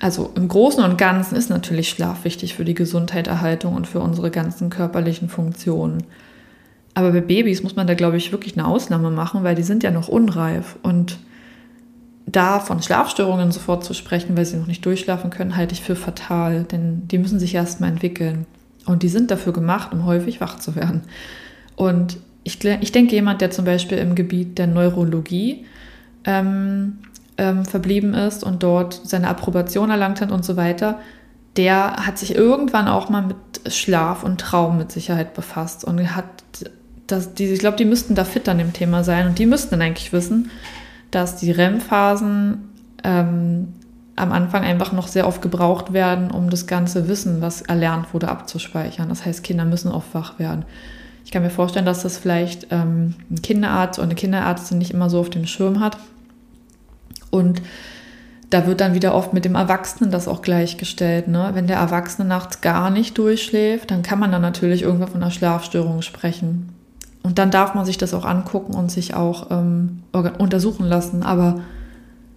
[0.00, 4.30] also im Großen und Ganzen ist natürlich Schlaf wichtig für die Gesundheitserhaltung und für unsere
[4.30, 6.04] ganzen körperlichen Funktionen.
[6.94, 9.82] Aber bei Babys muss man da, glaube ich, wirklich eine Ausnahme machen, weil die sind
[9.82, 10.76] ja noch unreif.
[10.82, 11.18] Und
[12.26, 15.96] da von Schlafstörungen sofort zu sprechen, weil sie noch nicht durchschlafen können, halte ich für
[15.96, 18.46] fatal, denn die müssen sich erstmal entwickeln.
[18.86, 21.02] Und die sind dafür gemacht, um häufig wach zu werden.
[21.76, 25.66] Und ich, ich denke, jemand, der zum Beispiel im Gebiet der Neurologie
[26.24, 26.98] ähm,
[27.36, 30.98] ähm, verblieben ist und dort seine Approbation erlangt hat und so weiter,
[31.56, 36.26] der hat sich irgendwann auch mal mit Schlaf und Traum mit Sicherheit befasst und hat
[37.12, 39.70] das, die, ich glaube, die müssten da fit an dem Thema sein und die müssten
[39.70, 40.50] dann eigentlich wissen,
[41.10, 42.58] dass die REM-Phasen
[43.04, 43.68] ähm,
[44.16, 48.28] am Anfang einfach noch sehr oft gebraucht werden, um das ganze Wissen, was erlernt wurde,
[48.28, 49.08] abzuspeichern.
[49.08, 50.64] Das heißt, Kinder müssen oft wach werden.
[51.24, 55.08] Ich kann mir vorstellen, dass das vielleicht ähm, ein Kinderarzt oder eine Kinderärztin nicht immer
[55.08, 55.96] so auf dem Schirm hat.
[57.30, 57.62] Und
[58.50, 61.28] da wird dann wieder oft mit dem Erwachsenen das auch gleichgestellt.
[61.28, 61.50] Ne?
[61.54, 65.30] Wenn der Erwachsene nachts gar nicht durchschläft, dann kann man dann natürlich irgendwann von einer
[65.30, 66.74] Schlafstörung sprechen.
[67.22, 70.02] Und dann darf man sich das auch angucken und sich auch ähm,
[70.38, 71.22] untersuchen lassen.
[71.22, 71.60] Aber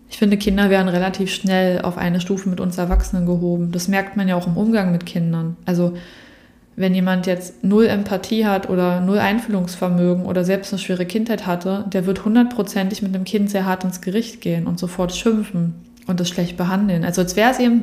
[0.09, 3.71] ich finde, Kinder werden relativ schnell auf eine Stufe mit uns Erwachsenen gehoben.
[3.71, 5.55] Das merkt man ja auch im Umgang mit Kindern.
[5.65, 5.93] Also
[6.75, 11.85] wenn jemand jetzt null Empathie hat oder null Einfühlungsvermögen oder selbst eine schwere Kindheit hatte,
[11.91, 15.75] der wird hundertprozentig mit einem Kind sehr hart ins Gericht gehen und sofort schimpfen
[16.07, 17.05] und es schlecht behandeln.
[17.05, 17.81] Also als wäre es eben,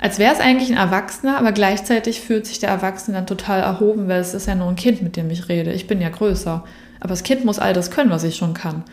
[0.00, 4.08] als wäre es eigentlich ein Erwachsener, aber gleichzeitig fühlt sich der Erwachsene dann total erhoben,
[4.08, 5.72] weil es ist ja nur ein Kind, mit dem ich rede.
[5.72, 6.64] Ich bin ja größer.
[7.00, 8.84] Aber das Kind muss all das können, was ich schon kann.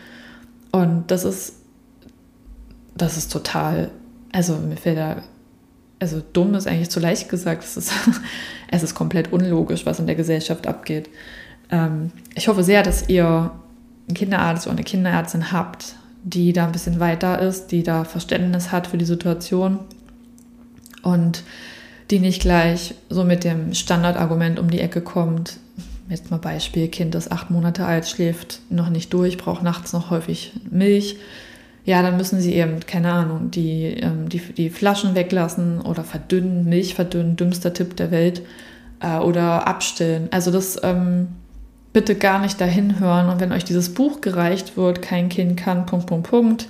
[0.72, 1.54] Und das ist,
[2.96, 3.90] das ist total,
[4.32, 5.16] also mir fällt da
[5.98, 7.92] also dumm ist eigentlich zu leicht gesagt, es ist,
[8.70, 11.08] es ist komplett unlogisch, was in der Gesellschaft abgeht.
[11.70, 13.50] Ähm, ich hoffe sehr, dass ihr
[14.08, 18.72] einen Kinderarzt oder eine Kinderärztin habt, die da ein bisschen weiter ist, die da Verständnis
[18.72, 19.80] hat für die Situation
[21.06, 21.42] und
[22.10, 25.56] die nicht gleich so mit dem Standardargument um die Ecke kommt.
[26.08, 30.10] Jetzt mal Beispiel, Kind ist acht Monate alt, schläft noch nicht durch, braucht nachts noch
[30.10, 31.16] häufig Milch
[31.86, 36.68] ja, dann müssen sie eben, keine Ahnung, die, ähm, die, die Flaschen weglassen oder verdünnen,
[36.68, 38.42] Milch verdünnen, dümmster Tipp der Welt,
[39.00, 40.26] äh, oder abstillen.
[40.32, 41.28] Also das ähm,
[41.92, 43.28] bitte gar nicht dahin hören.
[43.28, 46.68] Und wenn euch dieses Buch gereicht wird, kein Kind kann, Punkt, Punkt, Punkt,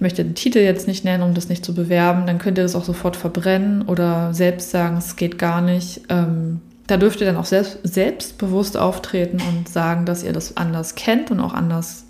[0.00, 2.62] ich möchte den Titel jetzt nicht nennen, um das nicht zu bewerben, dann könnt ihr
[2.62, 6.00] das auch sofort verbrennen oder selbst sagen, es geht gar nicht.
[6.08, 10.94] Ähm, da dürft ihr dann auch selbst, selbstbewusst auftreten und sagen, dass ihr das anders
[10.94, 12.06] kennt und auch anders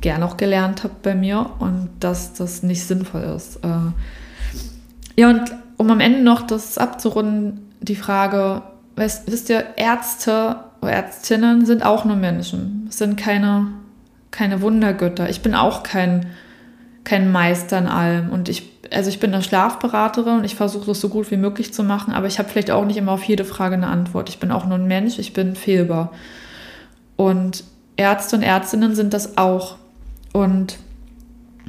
[0.00, 3.56] gern auch gelernt habt bei mir und dass das nicht sinnvoll ist.
[3.56, 5.42] Äh, ja, und
[5.76, 8.62] um am Ende noch das abzurunden, die Frage,
[8.96, 12.86] weißt, wisst ihr, Ärzte oder Ärztinnen sind auch nur Menschen.
[12.88, 13.66] Sind keine,
[14.30, 15.28] keine Wundergötter.
[15.28, 16.24] Ich bin auch kein,
[17.10, 18.30] kein Meister in allem.
[18.30, 21.74] Und ich, also ich bin eine Schlafberaterin und ich versuche das so gut wie möglich
[21.74, 24.28] zu machen, aber ich habe vielleicht auch nicht immer auf jede Frage eine Antwort.
[24.28, 26.12] Ich bin auch nur ein Mensch, ich bin fehlbar.
[27.16, 27.64] Und
[27.96, 29.76] Ärzte und Ärztinnen sind das auch.
[30.32, 30.78] Und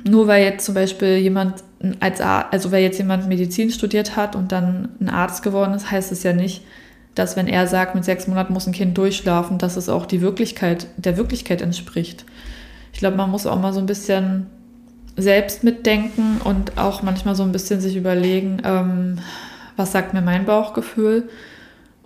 [0.07, 1.63] nur weil jetzt zum Beispiel jemand
[1.99, 5.89] als Arzt, also weil jetzt jemand Medizin studiert hat und dann ein Arzt geworden ist,
[5.89, 6.61] heißt es ja nicht,
[7.15, 10.21] dass wenn er sagt, mit sechs Monaten muss ein Kind durchschlafen, dass es auch die
[10.21, 12.25] Wirklichkeit, der Wirklichkeit entspricht.
[12.93, 14.45] Ich glaube, man muss auch mal so ein bisschen
[15.17, 19.19] selbst mitdenken und auch manchmal so ein bisschen sich überlegen, ähm,
[19.75, 21.29] was sagt mir mein Bauchgefühl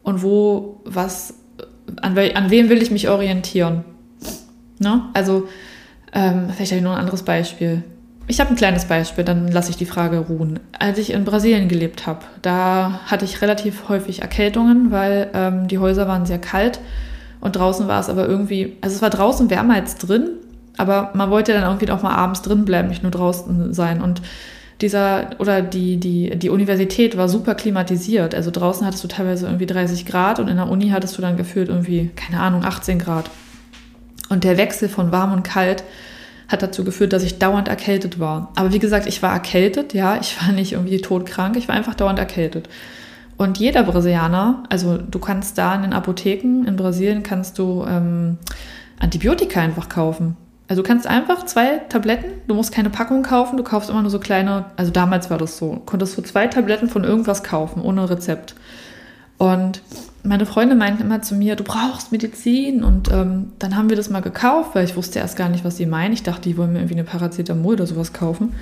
[0.03, 1.35] und wo, was,
[2.01, 3.83] an, an wem will ich mich orientieren.
[4.79, 5.03] Ne?
[5.13, 5.47] Also,
[6.13, 7.83] ähm, vielleicht habe ich noch ein anderes Beispiel.
[8.27, 10.59] Ich habe ein kleines Beispiel, dann lasse ich die Frage ruhen.
[10.77, 15.77] Als ich in Brasilien gelebt habe, da hatte ich relativ häufig Erkältungen, weil ähm, die
[15.77, 16.79] Häuser waren sehr kalt
[17.39, 20.29] und draußen war es aber irgendwie, also es war draußen wärmer als drin,
[20.77, 24.01] aber man wollte dann irgendwie auch mal abends drin bleiben, nicht nur draußen sein.
[24.01, 24.21] Und
[24.81, 28.35] dieser oder die, die, die Universität war super klimatisiert.
[28.35, 31.37] Also draußen hattest du teilweise irgendwie 30 Grad und in der Uni hattest du dann
[31.37, 33.29] gefühlt irgendwie, keine Ahnung, 18 Grad.
[34.29, 35.83] Und der Wechsel von warm und kalt
[36.47, 38.51] hat dazu geführt, dass ich dauernd erkältet war.
[38.55, 41.95] Aber wie gesagt, ich war erkältet, ja, ich war nicht irgendwie todkrank, ich war einfach
[41.95, 42.69] dauernd erkältet.
[43.37, 48.37] Und jeder Brasilianer, also du kannst da in den Apotheken in Brasilien kannst du ähm,
[48.99, 50.37] Antibiotika einfach kaufen.
[50.67, 54.09] Also du kannst einfach zwei Tabletten, du musst keine Packung kaufen, du kaufst immer nur
[54.09, 58.09] so kleine, also damals war das so, konntest du zwei Tabletten von irgendwas kaufen, ohne
[58.09, 58.55] Rezept.
[59.37, 59.81] Und
[60.23, 62.83] meine Freundin meinte immer zu mir, du brauchst Medizin.
[62.83, 65.77] Und ähm, dann haben wir das mal gekauft, weil ich wusste erst gar nicht, was
[65.77, 66.13] sie meinen.
[66.13, 68.53] Ich dachte, die wollen mir irgendwie eine Paracetamol oder sowas kaufen.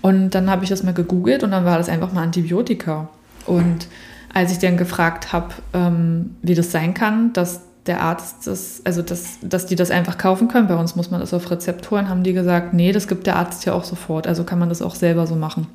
[0.00, 3.08] Und dann habe ich das mal gegoogelt und dann war das einfach mal Antibiotika.
[3.46, 3.88] Und
[4.32, 9.02] als ich dann gefragt habe, ähm, wie das sein kann, dass der Arzt das, also
[9.02, 12.08] dass, dass die das einfach kaufen können, bei uns muss man das auf Rezept holen,
[12.08, 14.82] haben die gesagt, nee, das gibt der Arzt ja auch sofort, also kann man das
[14.82, 15.66] auch selber so machen.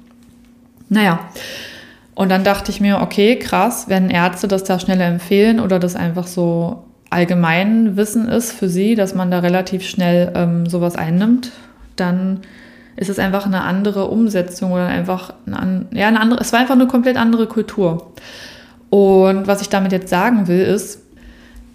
[0.90, 1.20] Naja,
[2.16, 5.96] und dann dachte ich mir, okay, krass, wenn Ärzte das da schneller empfehlen oder das
[5.96, 11.52] einfach so allgemein Wissen ist für sie, dass man da relativ schnell ähm, sowas einnimmt,
[11.96, 12.42] dann
[12.96, 16.76] ist es einfach eine andere Umsetzung oder einfach eine, ja, eine andere, es war einfach
[16.76, 18.14] eine komplett andere Kultur.
[18.90, 21.03] Und was ich damit jetzt sagen will, ist,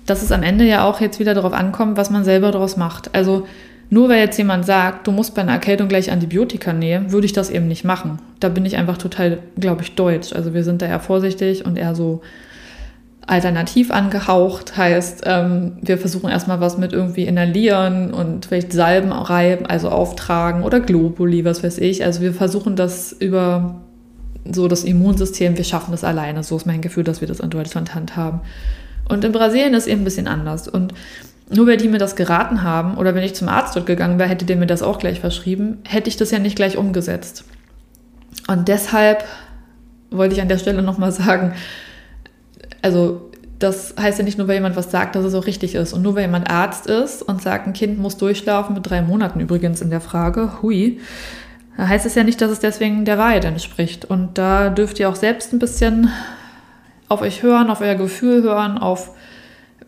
[0.09, 3.14] dass es am Ende ja auch jetzt wieder darauf ankommt, was man selber daraus macht.
[3.14, 3.47] Also
[3.90, 7.33] nur weil jetzt jemand sagt, du musst bei einer Erkältung gleich Antibiotika nehmen, würde ich
[7.33, 8.18] das eben nicht machen.
[8.38, 10.33] Da bin ich einfach total, glaube ich, deutsch.
[10.33, 12.21] Also wir sind da eher vorsichtig und eher so
[13.27, 14.77] alternativ angehaucht.
[14.77, 20.62] Heißt, ähm, wir versuchen erstmal was mit irgendwie inhalieren und vielleicht Salben reiben, also auftragen
[20.62, 22.05] oder Globuli, was weiß ich.
[22.05, 23.81] Also wir versuchen das über
[24.51, 26.42] so das Immunsystem, wir schaffen das alleine.
[26.42, 28.40] So ist mein Gefühl, dass wir das in Deutschland handhaben.
[29.09, 30.68] Und in Brasilien ist eben ein bisschen anders.
[30.68, 30.94] Und
[31.51, 34.29] nur weil die mir das geraten haben oder wenn ich zum Arzt dort gegangen wäre,
[34.29, 37.44] hätte der mir das auch gleich verschrieben, hätte ich das ja nicht gleich umgesetzt.
[38.47, 39.25] Und deshalb
[40.11, 41.55] wollte ich an der Stelle nochmal sagen,
[42.83, 45.92] also das heißt ja nicht nur, weil jemand was sagt, dass es auch richtig ist.
[45.92, 49.40] Und nur weil jemand Arzt ist und sagt, ein Kind muss durchlaufen, mit drei Monaten
[49.40, 51.01] übrigens in der Frage, hui,
[51.77, 54.05] heißt es ja nicht, dass es deswegen der Wahrheit entspricht.
[54.05, 56.11] Und da dürft ihr auch selbst ein bisschen
[57.09, 59.12] auf euch hören, auf euer Gefühl hören, auf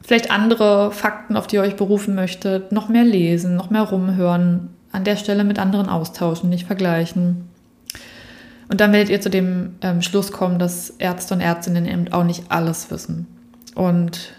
[0.03, 4.71] vielleicht andere Fakten, auf die ihr euch berufen möchtet, noch mehr lesen, noch mehr rumhören,
[4.93, 7.49] an der Stelle mit anderen austauschen, nicht vergleichen.
[8.69, 12.25] Und dann werdet ihr zu dem ähm, Schluss kommen, dass Ärzte und Ärztinnen eben auch
[12.25, 13.27] nicht alles wissen.
[13.75, 14.33] Und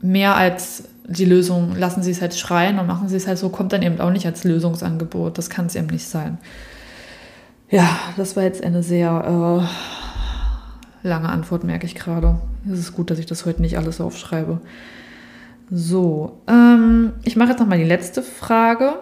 [0.00, 3.48] mehr als die Lösung, lassen sie es halt schreien und machen sie es halt so,
[3.50, 5.36] kommt dann eben auch nicht als Lösungsangebot.
[5.36, 6.38] Das kann es eben nicht sein.
[7.70, 10.01] Ja, das war jetzt eine sehr äh,
[11.02, 12.40] lange Antwort, merke ich gerade.
[12.70, 14.60] Es ist gut, dass ich das heute nicht alles aufschreibe.
[15.70, 18.94] So, ähm, ich mache jetzt nochmal die letzte Frage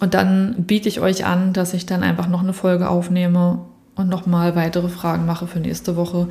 [0.00, 3.60] und dann biete ich euch an, dass ich dann einfach noch eine Folge aufnehme
[3.94, 6.28] und nochmal weitere Fragen mache für nächste Woche.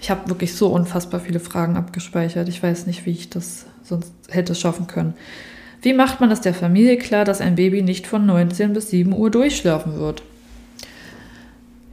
[0.00, 2.48] Ich habe wirklich so unfassbar viele Fragen abgespeichert.
[2.48, 5.14] Ich weiß nicht, wie ich das sonst hätte schaffen können.
[5.82, 9.12] Wie macht man es der Familie klar, dass ein Baby nicht von 19 bis 7
[9.12, 10.22] Uhr durchschlafen wird?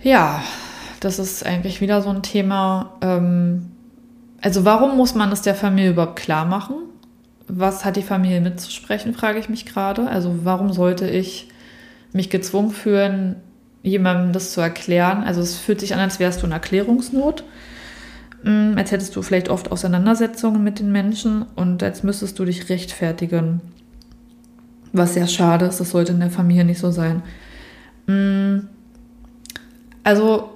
[0.02, 0.44] Ja,
[1.06, 3.68] das ist eigentlich wieder so ein Thema, ähm,
[4.42, 6.78] also warum muss man es der Familie überhaupt klar machen?
[7.48, 10.08] Was hat die Familie mitzusprechen, frage ich mich gerade.
[10.08, 11.48] Also warum sollte ich
[12.12, 13.36] mich gezwungen fühlen,
[13.84, 15.24] jemandem das zu erklären.
[15.24, 17.44] Also es fühlt sich an, als wärst du in Erklärungsnot,
[18.44, 22.70] mm, als hättest du vielleicht oft Auseinandersetzungen mit den Menschen und als müsstest du dich
[22.70, 23.62] rechtfertigen.
[24.92, 27.22] Was sehr schade ist, das sollte in der Familie nicht so sein.
[28.08, 28.68] Mm,
[30.04, 30.55] also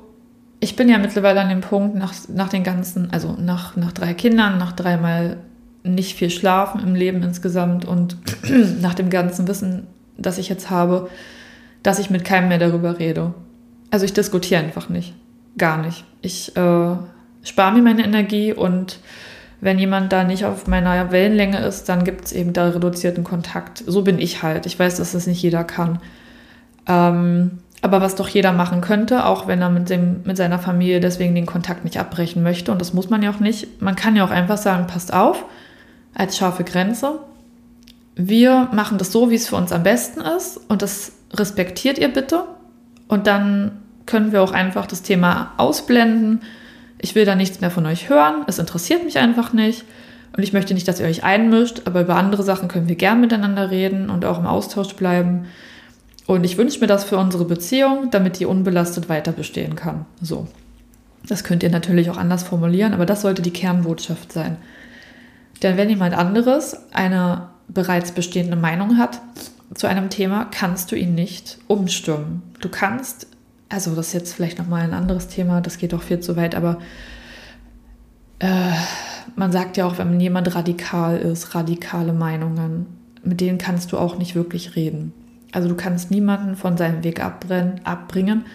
[0.59, 4.13] ich bin ja mittlerweile an dem Punkt, nach, nach den ganzen, also nach, nach drei
[4.13, 5.37] Kindern, nach dreimal
[5.83, 8.17] nicht viel Schlafen im Leben insgesamt und
[8.81, 11.09] nach dem ganzen Wissen, das ich jetzt habe,
[11.83, 13.33] dass ich mit keinem mehr darüber rede.
[13.89, 15.13] Also ich diskutiere einfach nicht.
[15.57, 16.03] Gar nicht.
[16.21, 16.95] Ich äh,
[17.43, 18.99] spare mir meine Energie und
[19.61, 23.83] wenn jemand da nicht auf meiner Wellenlänge ist, dann gibt es eben da reduzierten Kontakt.
[23.85, 24.65] So bin ich halt.
[24.65, 25.99] Ich weiß, dass das nicht jeder kann.
[26.87, 30.99] Ähm, aber was doch jeder machen könnte, auch wenn er mit, dem, mit seiner Familie
[30.99, 32.71] deswegen den Kontakt nicht abbrechen möchte.
[32.71, 33.81] Und das muss man ja auch nicht.
[33.81, 35.45] Man kann ja auch einfach sagen, passt auf,
[36.13, 37.19] als scharfe Grenze.
[38.15, 40.59] Wir machen das so, wie es für uns am besten ist.
[40.67, 42.43] Und das respektiert ihr bitte.
[43.07, 43.71] Und dann
[44.05, 46.41] können wir auch einfach das Thema ausblenden.
[46.97, 48.43] Ich will da nichts mehr von euch hören.
[48.47, 49.85] Es interessiert mich einfach nicht.
[50.35, 51.83] Und ich möchte nicht, dass ihr euch einmischt.
[51.85, 55.45] Aber über andere Sachen können wir gern miteinander reden und auch im Austausch bleiben.
[56.29, 60.05] Und ich wünsche mir das für unsere Beziehung, damit die unbelastet weiter bestehen kann.
[60.21, 60.47] So.
[61.27, 64.57] Das könnt ihr natürlich auch anders formulieren, aber das sollte die Kernbotschaft sein.
[65.63, 69.21] Denn wenn jemand anderes eine bereits bestehende Meinung hat
[69.73, 72.43] zu einem Thema, kannst du ihn nicht umstimmen.
[72.61, 73.25] Du kannst,
[73.67, 76.53] also das ist jetzt vielleicht nochmal ein anderes Thema, das geht doch viel zu weit,
[76.53, 76.77] aber
[78.37, 78.69] äh,
[79.35, 82.85] man sagt ja auch, wenn jemand radikal ist, radikale Meinungen,
[83.23, 85.11] mit denen kannst du auch nicht wirklich reden.
[85.51, 88.45] Also du kannst niemanden von seinem Weg abbringen,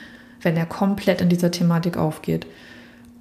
[0.42, 2.46] wenn er komplett in dieser Thematik aufgeht.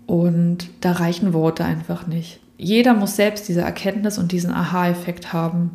[0.05, 2.39] Und da reichen Worte einfach nicht.
[2.57, 5.71] Jeder muss selbst diese Erkenntnis und diesen Aha-Effekt haben,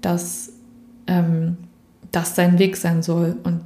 [0.00, 0.52] dass
[1.06, 1.56] ähm,
[2.12, 3.36] das sein Weg sein soll.
[3.42, 3.62] Und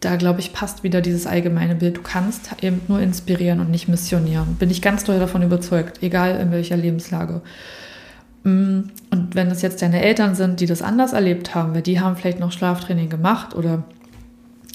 [0.00, 1.98] da, glaube ich, passt wieder dieses allgemeine Bild.
[1.98, 4.56] Du kannst eben nur inspirieren und nicht missionieren.
[4.56, 7.40] Bin ich ganz doll davon überzeugt, egal in welcher Lebenslage.
[8.44, 12.00] Mm, und wenn es jetzt deine Eltern sind, die das anders erlebt haben, weil die
[12.00, 13.84] haben vielleicht noch Schlaftraining gemacht oder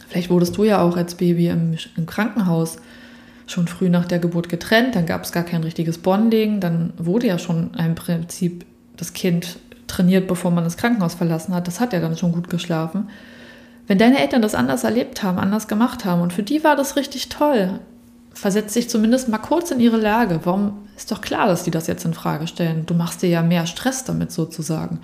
[0.07, 2.77] vielleicht wurdest du ja auch als Baby im, im Krankenhaus
[3.45, 7.27] schon früh nach der Geburt getrennt, dann gab es gar kein richtiges Bonding, dann wurde
[7.27, 8.65] ja schon im Prinzip
[8.97, 11.67] das Kind trainiert, bevor man das Krankenhaus verlassen hat.
[11.67, 13.09] Das hat ja dann schon gut geschlafen.
[13.87, 16.97] Wenn deine Eltern das anders erlebt haben, anders gemacht haben und für die war das
[16.97, 17.79] richtig toll,
[18.33, 20.41] versetz dich zumindest mal kurz in ihre Lage.
[20.43, 22.85] Warum ist doch klar, dass die das jetzt in Frage stellen?
[22.87, 24.99] Du machst dir ja mehr Stress damit sozusagen.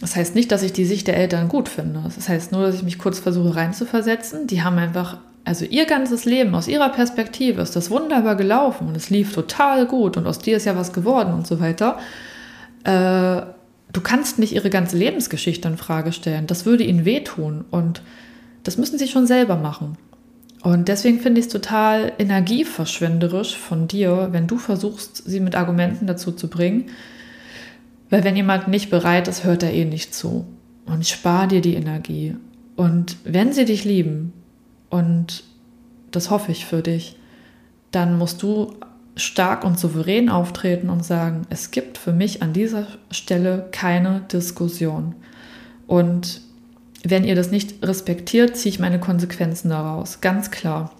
[0.00, 2.02] Das heißt nicht, dass ich die Sicht der Eltern gut finde.
[2.02, 4.48] Das heißt nur, dass ich mich kurz versuche reinzuversetzen.
[4.48, 8.96] Die haben einfach, also ihr ganzes Leben aus ihrer Perspektive ist das wunderbar gelaufen und
[8.96, 11.98] es lief total gut und aus dir ist ja was geworden und so weiter.
[12.82, 13.42] Äh,
[13.92, 16.48] du kannst nicht ihre ganze Lebensgeschichte in Frage stellen.
[16.48, 18.02] Das würde ihnen wehtun und
[18.64, 19.96] das müssen sie schon selber machen.
[20.64, 26.06] Und deswegen finde ich es total energieverschwenderisch von dir, wenn du versuchst, sie mit Argumenten
[26.06, 26.86] dazu zu bringen.
[28.08, 30.46] Weil wenn jemand nicht bereit ist, hört er eh nicht zu.
[30.86, 32.36] Und spar dir die Energie.
[32.76, 34.32] Und wenn sie dich lieben,
[34.88, 35.44] und
[36.10, 37.18] das hoffe ich für dich,
[37.90, 38.72] dann musst du
[39.16, 45.14] stark und souverän auftreten und sagen, es gibt für mich an dieser Stelle keine Diskussion.
[45.86, 46.40] Und
[47.04, 50.20] wenn ihr das nicht respektiert, ziehe ich meine Konsequenzen daraus.
[50.20, 50.90] Ganz klar.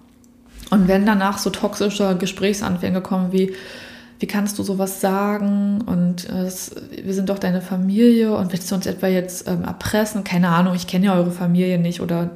[0.69, 3.53] Und wenn danach so toxische Gesprächsanfänge kommen wie,
[4.19, 6.49] wie kannst du sowas sagen und äh,
[7.03, 10.23] wir sind doch deine Familie und willst du uns etwa jetzt ähm, erpressen?
[10.23, 12.31] Keine Ahnung, ich kenne ja eure Familie nicht oder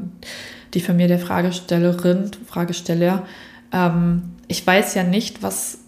[0.74, 3.24] die Familie der Fragestellerin, Fragesteller.
[3.72, 5.80] Ähm, ich weiß ja nicht, was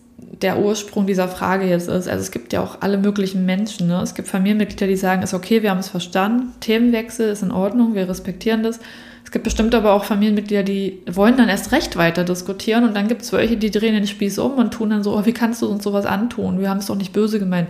[0.42, 2.08] der Ursprung dieser Frage jetzt ist.
[2.08, 3.88] Also es gibt ja auch alle möglichen Menschen.
[3.88, 4.02] Ne?
[4.02, 7.94] Es gibt Familienmitglieder, die sagen, ist okay, wir haben es verstanden, Themenwechsel ist in Ordnung,
[7.94, 8.80] wir respektieren das.
[9.24, 13.08] Es gibt bestimmt aber auch Familienmitglieder, die wollen dann erst recht weiter diskutieren und dann
[13.08, 15.62] gibt es welche, die drehen den Spieß um und tun dann so, oh, wie kannst
[15.62, 16.60] du uns sowas antun?
[16.60, 17.68] Wir haben es doch nicht böse gemeint.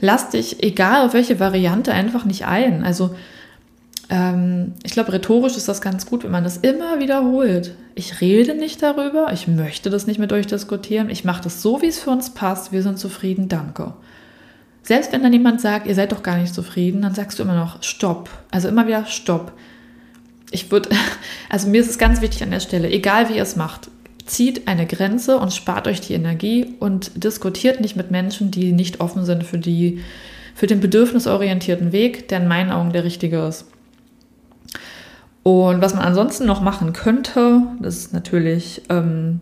[0.00, 2.82] Lass dich, egal auf welche Variante, einfach nicht ein.
[2.82, 3.14] Also
[4.08, 7.74] ähm, ich glaube, rhetorisch ist das ganz gut, wenn man das immer wiederholt.
[7.94, 11.82] Ich rede nicht darüber, ich möchte das nicht mit euch diskutieren, ich mache das so,
[11.82, 13.94] wie es für uns passt, wir sind zufrieden, danke.
[14.82, 17.56] Selbst wenn dann jemand sagt, ihr seid doch gar nicht zufrieden, dann sagst du immer
[17.56, 18.30] noch Stopp.
[18.52, 19.52] Also immer wieder Stopp.
[20.52, 20.90] Ich würde,
[21.50, 23.90] also mir ist es ganz wichtig an der Stelle, egal wie ihr es macht,
[24.26, 29.00] zieht eine Grenze und spart euch die Energie und diskutiert nicht mit Menschen, die nicht
[29.00, 30.02] offen sind für die,
[30.54, 33.66] für den bedürfnisorientierten Weg, der in meinen Augen der richtige ist.
[35.46, 39.38] Und was man ansonsten noch machen könnte, das ist natürlich, ähm,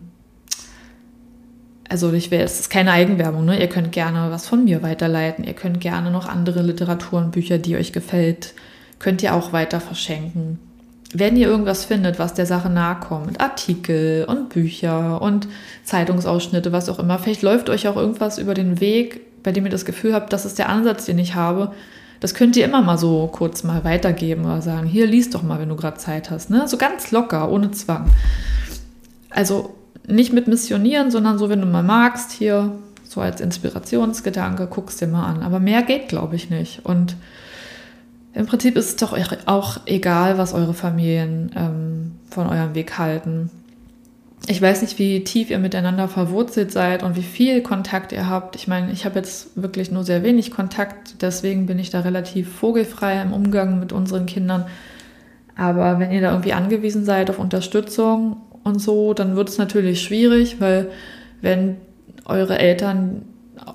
[1.89, 3.59] also ich will, es ist keine Eigenwerbung, ne?
[3.59, 5.43] Ihr könnt gerne was von mir weiterleiten.
[5.43, 8.53] Ihr könnt gerne noch andere Literaturen, Bücher, die euch gefällt,
[8.99, 10.59] könnt ihr auch weiter verschenken.
[11.11, 15.47] wenn ihr irgendwas findet, was der Sache nahe kommt, Artikel und Bücher und
[15.85, 19.71] Zeitungsausschnitte, was auch immer, vielleicht läuft euch auch irgendwas über den Weg, bei dem ihr
[19.71, 21.71] das Gefühl habt, das ist der Ansatz, den ich habe,
[22.19, 25.59] das könnt ihr immer mal so kurz mal weitergeben oder sagen, hier liest doch mal,
[25.59, 26.49] wenn du gerade Zeit hast.
[26.49, 26.67] Ne?
[26.67, 28.09] So ganz locker, ohne Zwang.
[29.29, 29.75] Also
[30.07, 32.71] nicht mit missionieren, sondern so, wenn du mal magst, hier
[33.03, 35.43] so als Inspirationsgedanke, guckst dir mal an.
[35.43, 36.85] Aber mehr geht, glaube ich, nicht.
[36.85, 37.15] Und
[38.33, 43.49] im Prinzip ist es doch auch egal, was eure Familien ähm, von eurem Weg halten.
[44.47, 48.55] Ich weiß nicht, wie tief ihr miteinander verwurzelt seid und wie viel Kontakt ihr habt.
[48.55, 52.53] Ich meine, ich habe jetzt wirklich nur sehr wenig Kontakt, deswegen bin ich da relativ
[52.53, 54.65] vogelfrei im Umgang mit unseren Kindern.
[55.55, 60.03] Aber wenn ihr da irgendwie angewiesen seid auf Unterstützung und so, dann wird es natürlich
[60.03, 60.91] schwierig, weil
[61.41, 61.77] wenn
[62.25, 63.23] eure Eltern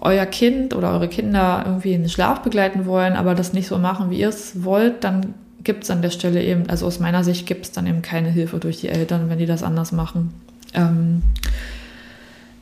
[0.01, 3.79] euer Kind oder eure Kinder irgendwie in den Schlaf begleiten wollen, aber das nicht so
[3.79, 7.25] machen, wie ihr es wollt, dann gibt es an der Stelle eben, also aus meiner
[7.25, 10.33] Sicht gibt es dann eben keine Hilfe durch die Eltern, wenn die das anders machen.
[10.75, 11.23] Ähm,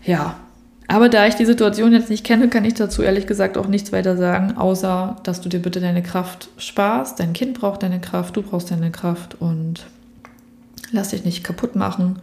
[0.05, 0.37] ja,
[0.91, 3.93] aber da ich die Situation jetzt nicht kenne, kann ich dazu ehrlich gesagt auch nichts
[3.93, 7.21] weiter sagen, außer dass du dir bitte deine Kraft sparst.
[7.21, 9.87] Dein Kind braucht deine Kraft, du brauchst deine Kraft und
[10.91, 12.21] lass dich nicht kaputt machen.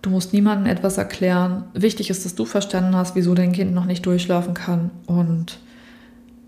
[0.00, 1.64] Du musst niemandem etwas erklären.
[1.74, 4.90] Wichtig ist, dass du verstanden hast, wieso dein Kind noch nicht durchschlafen kann.
[5.06, 5.58] Und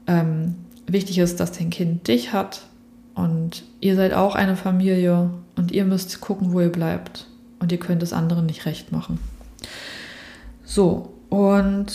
[0.06, 0.54] ähm,
[0.86, 2.62] wichtig ist, dass dein Kind dich hat.
[3.14, 7.26] Und ihr seid auch eine Familie und ihr müsst gucken, wo ihr bleibt.
[7.64, 9.18] Und ihr könnt es anderen nicht recht machen.
[10.66, 11.86] So, und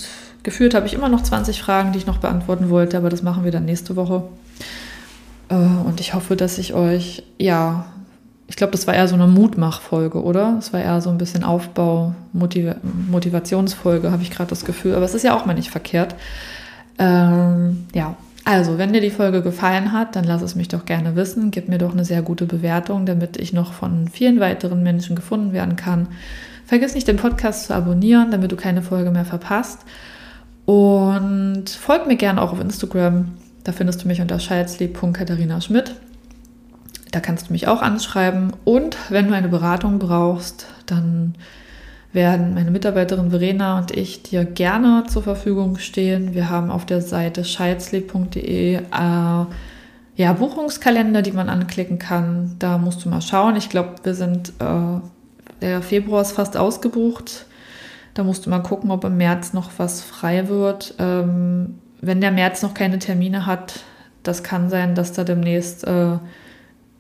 [0.42, 3.44] gefühlt habe ich immer noch 20 Fragen, die ich noch beantworten wollte, aber das machen
[3.44, 4.24] wir dann nächste Woche.
[5.50, 7.86] Äh, und ich hoffe, dass ich euch ja
[8.48, 10.56] ich glaube, das war eher so eine Mutmachfolge, oder?
[10.58, 14.96] Es war eher so ein bisschen Aufbau, Motiv Motivationsfolge, habe ich gerade das Gefühl.
[14.96, 16.16] Aber es ist ja auch mal nicht verkehrt.
[16.98, 18.16] Ähm, ja,
[18.46, 21.52] also, wenn dir die Folge gefallen hat, dann lass es mich doch gerne wissen.
[21.52, 25.54] Gib mir doch eine sehr gute Bewertung, damit ich noch von vielen weiteren Menschen gefunden
[25.54, 26.08] werden kann.
[26.66, 29.80] Vergiss nicht, den Podcast zu abonnieren, damit du keine Folge mehr verpasst.
[30.66, 33.30] Und folg mir gerne auch auf Instagram.
[33.64, 35.96] Da findest du mich unter schalzlieb.katharina Schmidt.
[37.12, 38.54] Da kannst du mich auch anschreiben.
[38.66, 41.36] Und wenn du eine Beratung brauchst, dann
[42.12, 46.34] werden meine Mitarbeiterin Verena und ich dir gerne zur Verfügung stehen.
[46.34, 52.56] Wir haben auf der Seite scheizli.de äh, ja, Buchungskalender, die man anklicken kann.
[52.60, 53.56] Da musst du mal schauen.
[53.56, 55.00] Ich glaube, wir sind, äh,
[55.62, 57.46] der Februar ist fast ausgebucht.
[58.16, 60.96] Da musst du mal gucken, ob im März noch was frei wird.
[60.98, 63.82] Ähm, wenn der März noch keine Termine hat,
[64.24, 66.18] das kann sein, dass da demnächst äh,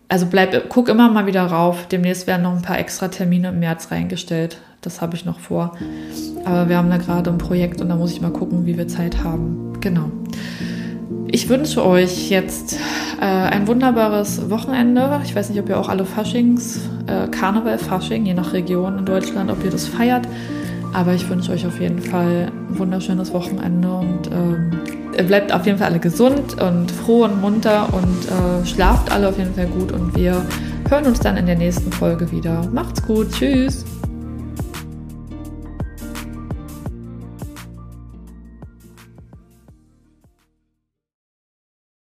[0.09, 1.87] also bleib, guck immer mal wieder rauf.
[1.87, 4.57] Demnächst werden noch ein paar extra Termine im März reingestellt.
[4.81, 5.75] Das habe ich noch vor.
[6.45, 8.87] Aber wir haben da gerade ein Projekt und da muss ich mal gucken, wie wir
[8.87, 9.73] Zeit haben.
[9.81, 10.09] Genau.
[11.31, 12.77] Ich wünsche euch jetzt
[13.21, 15.21] äh, ein wunderbares Wochenende.
[15.23, 19.05] Ich weiß nicht, ob ihr auch alle Faschings, äh, Karneval, Fasching, je nach Region in
[19.05, 20.27] Deutschland, ob ihr das feiert.
[20.91, 24.71] Aber ich wünsche euch auf jeden Fall ein wunderschönes Wochenende und ähm,
[25.27, 29.37] bleibt auf jeden Fall alle gesund und froh und munter und äh, schlaft alle auf
[29.37, 30.41] jeden Fall gut und wir
[30.89, 32.67] hören uns dann in der nächsten Folge wieder.
[32.71, 33.85] Macht's gut, tschüss!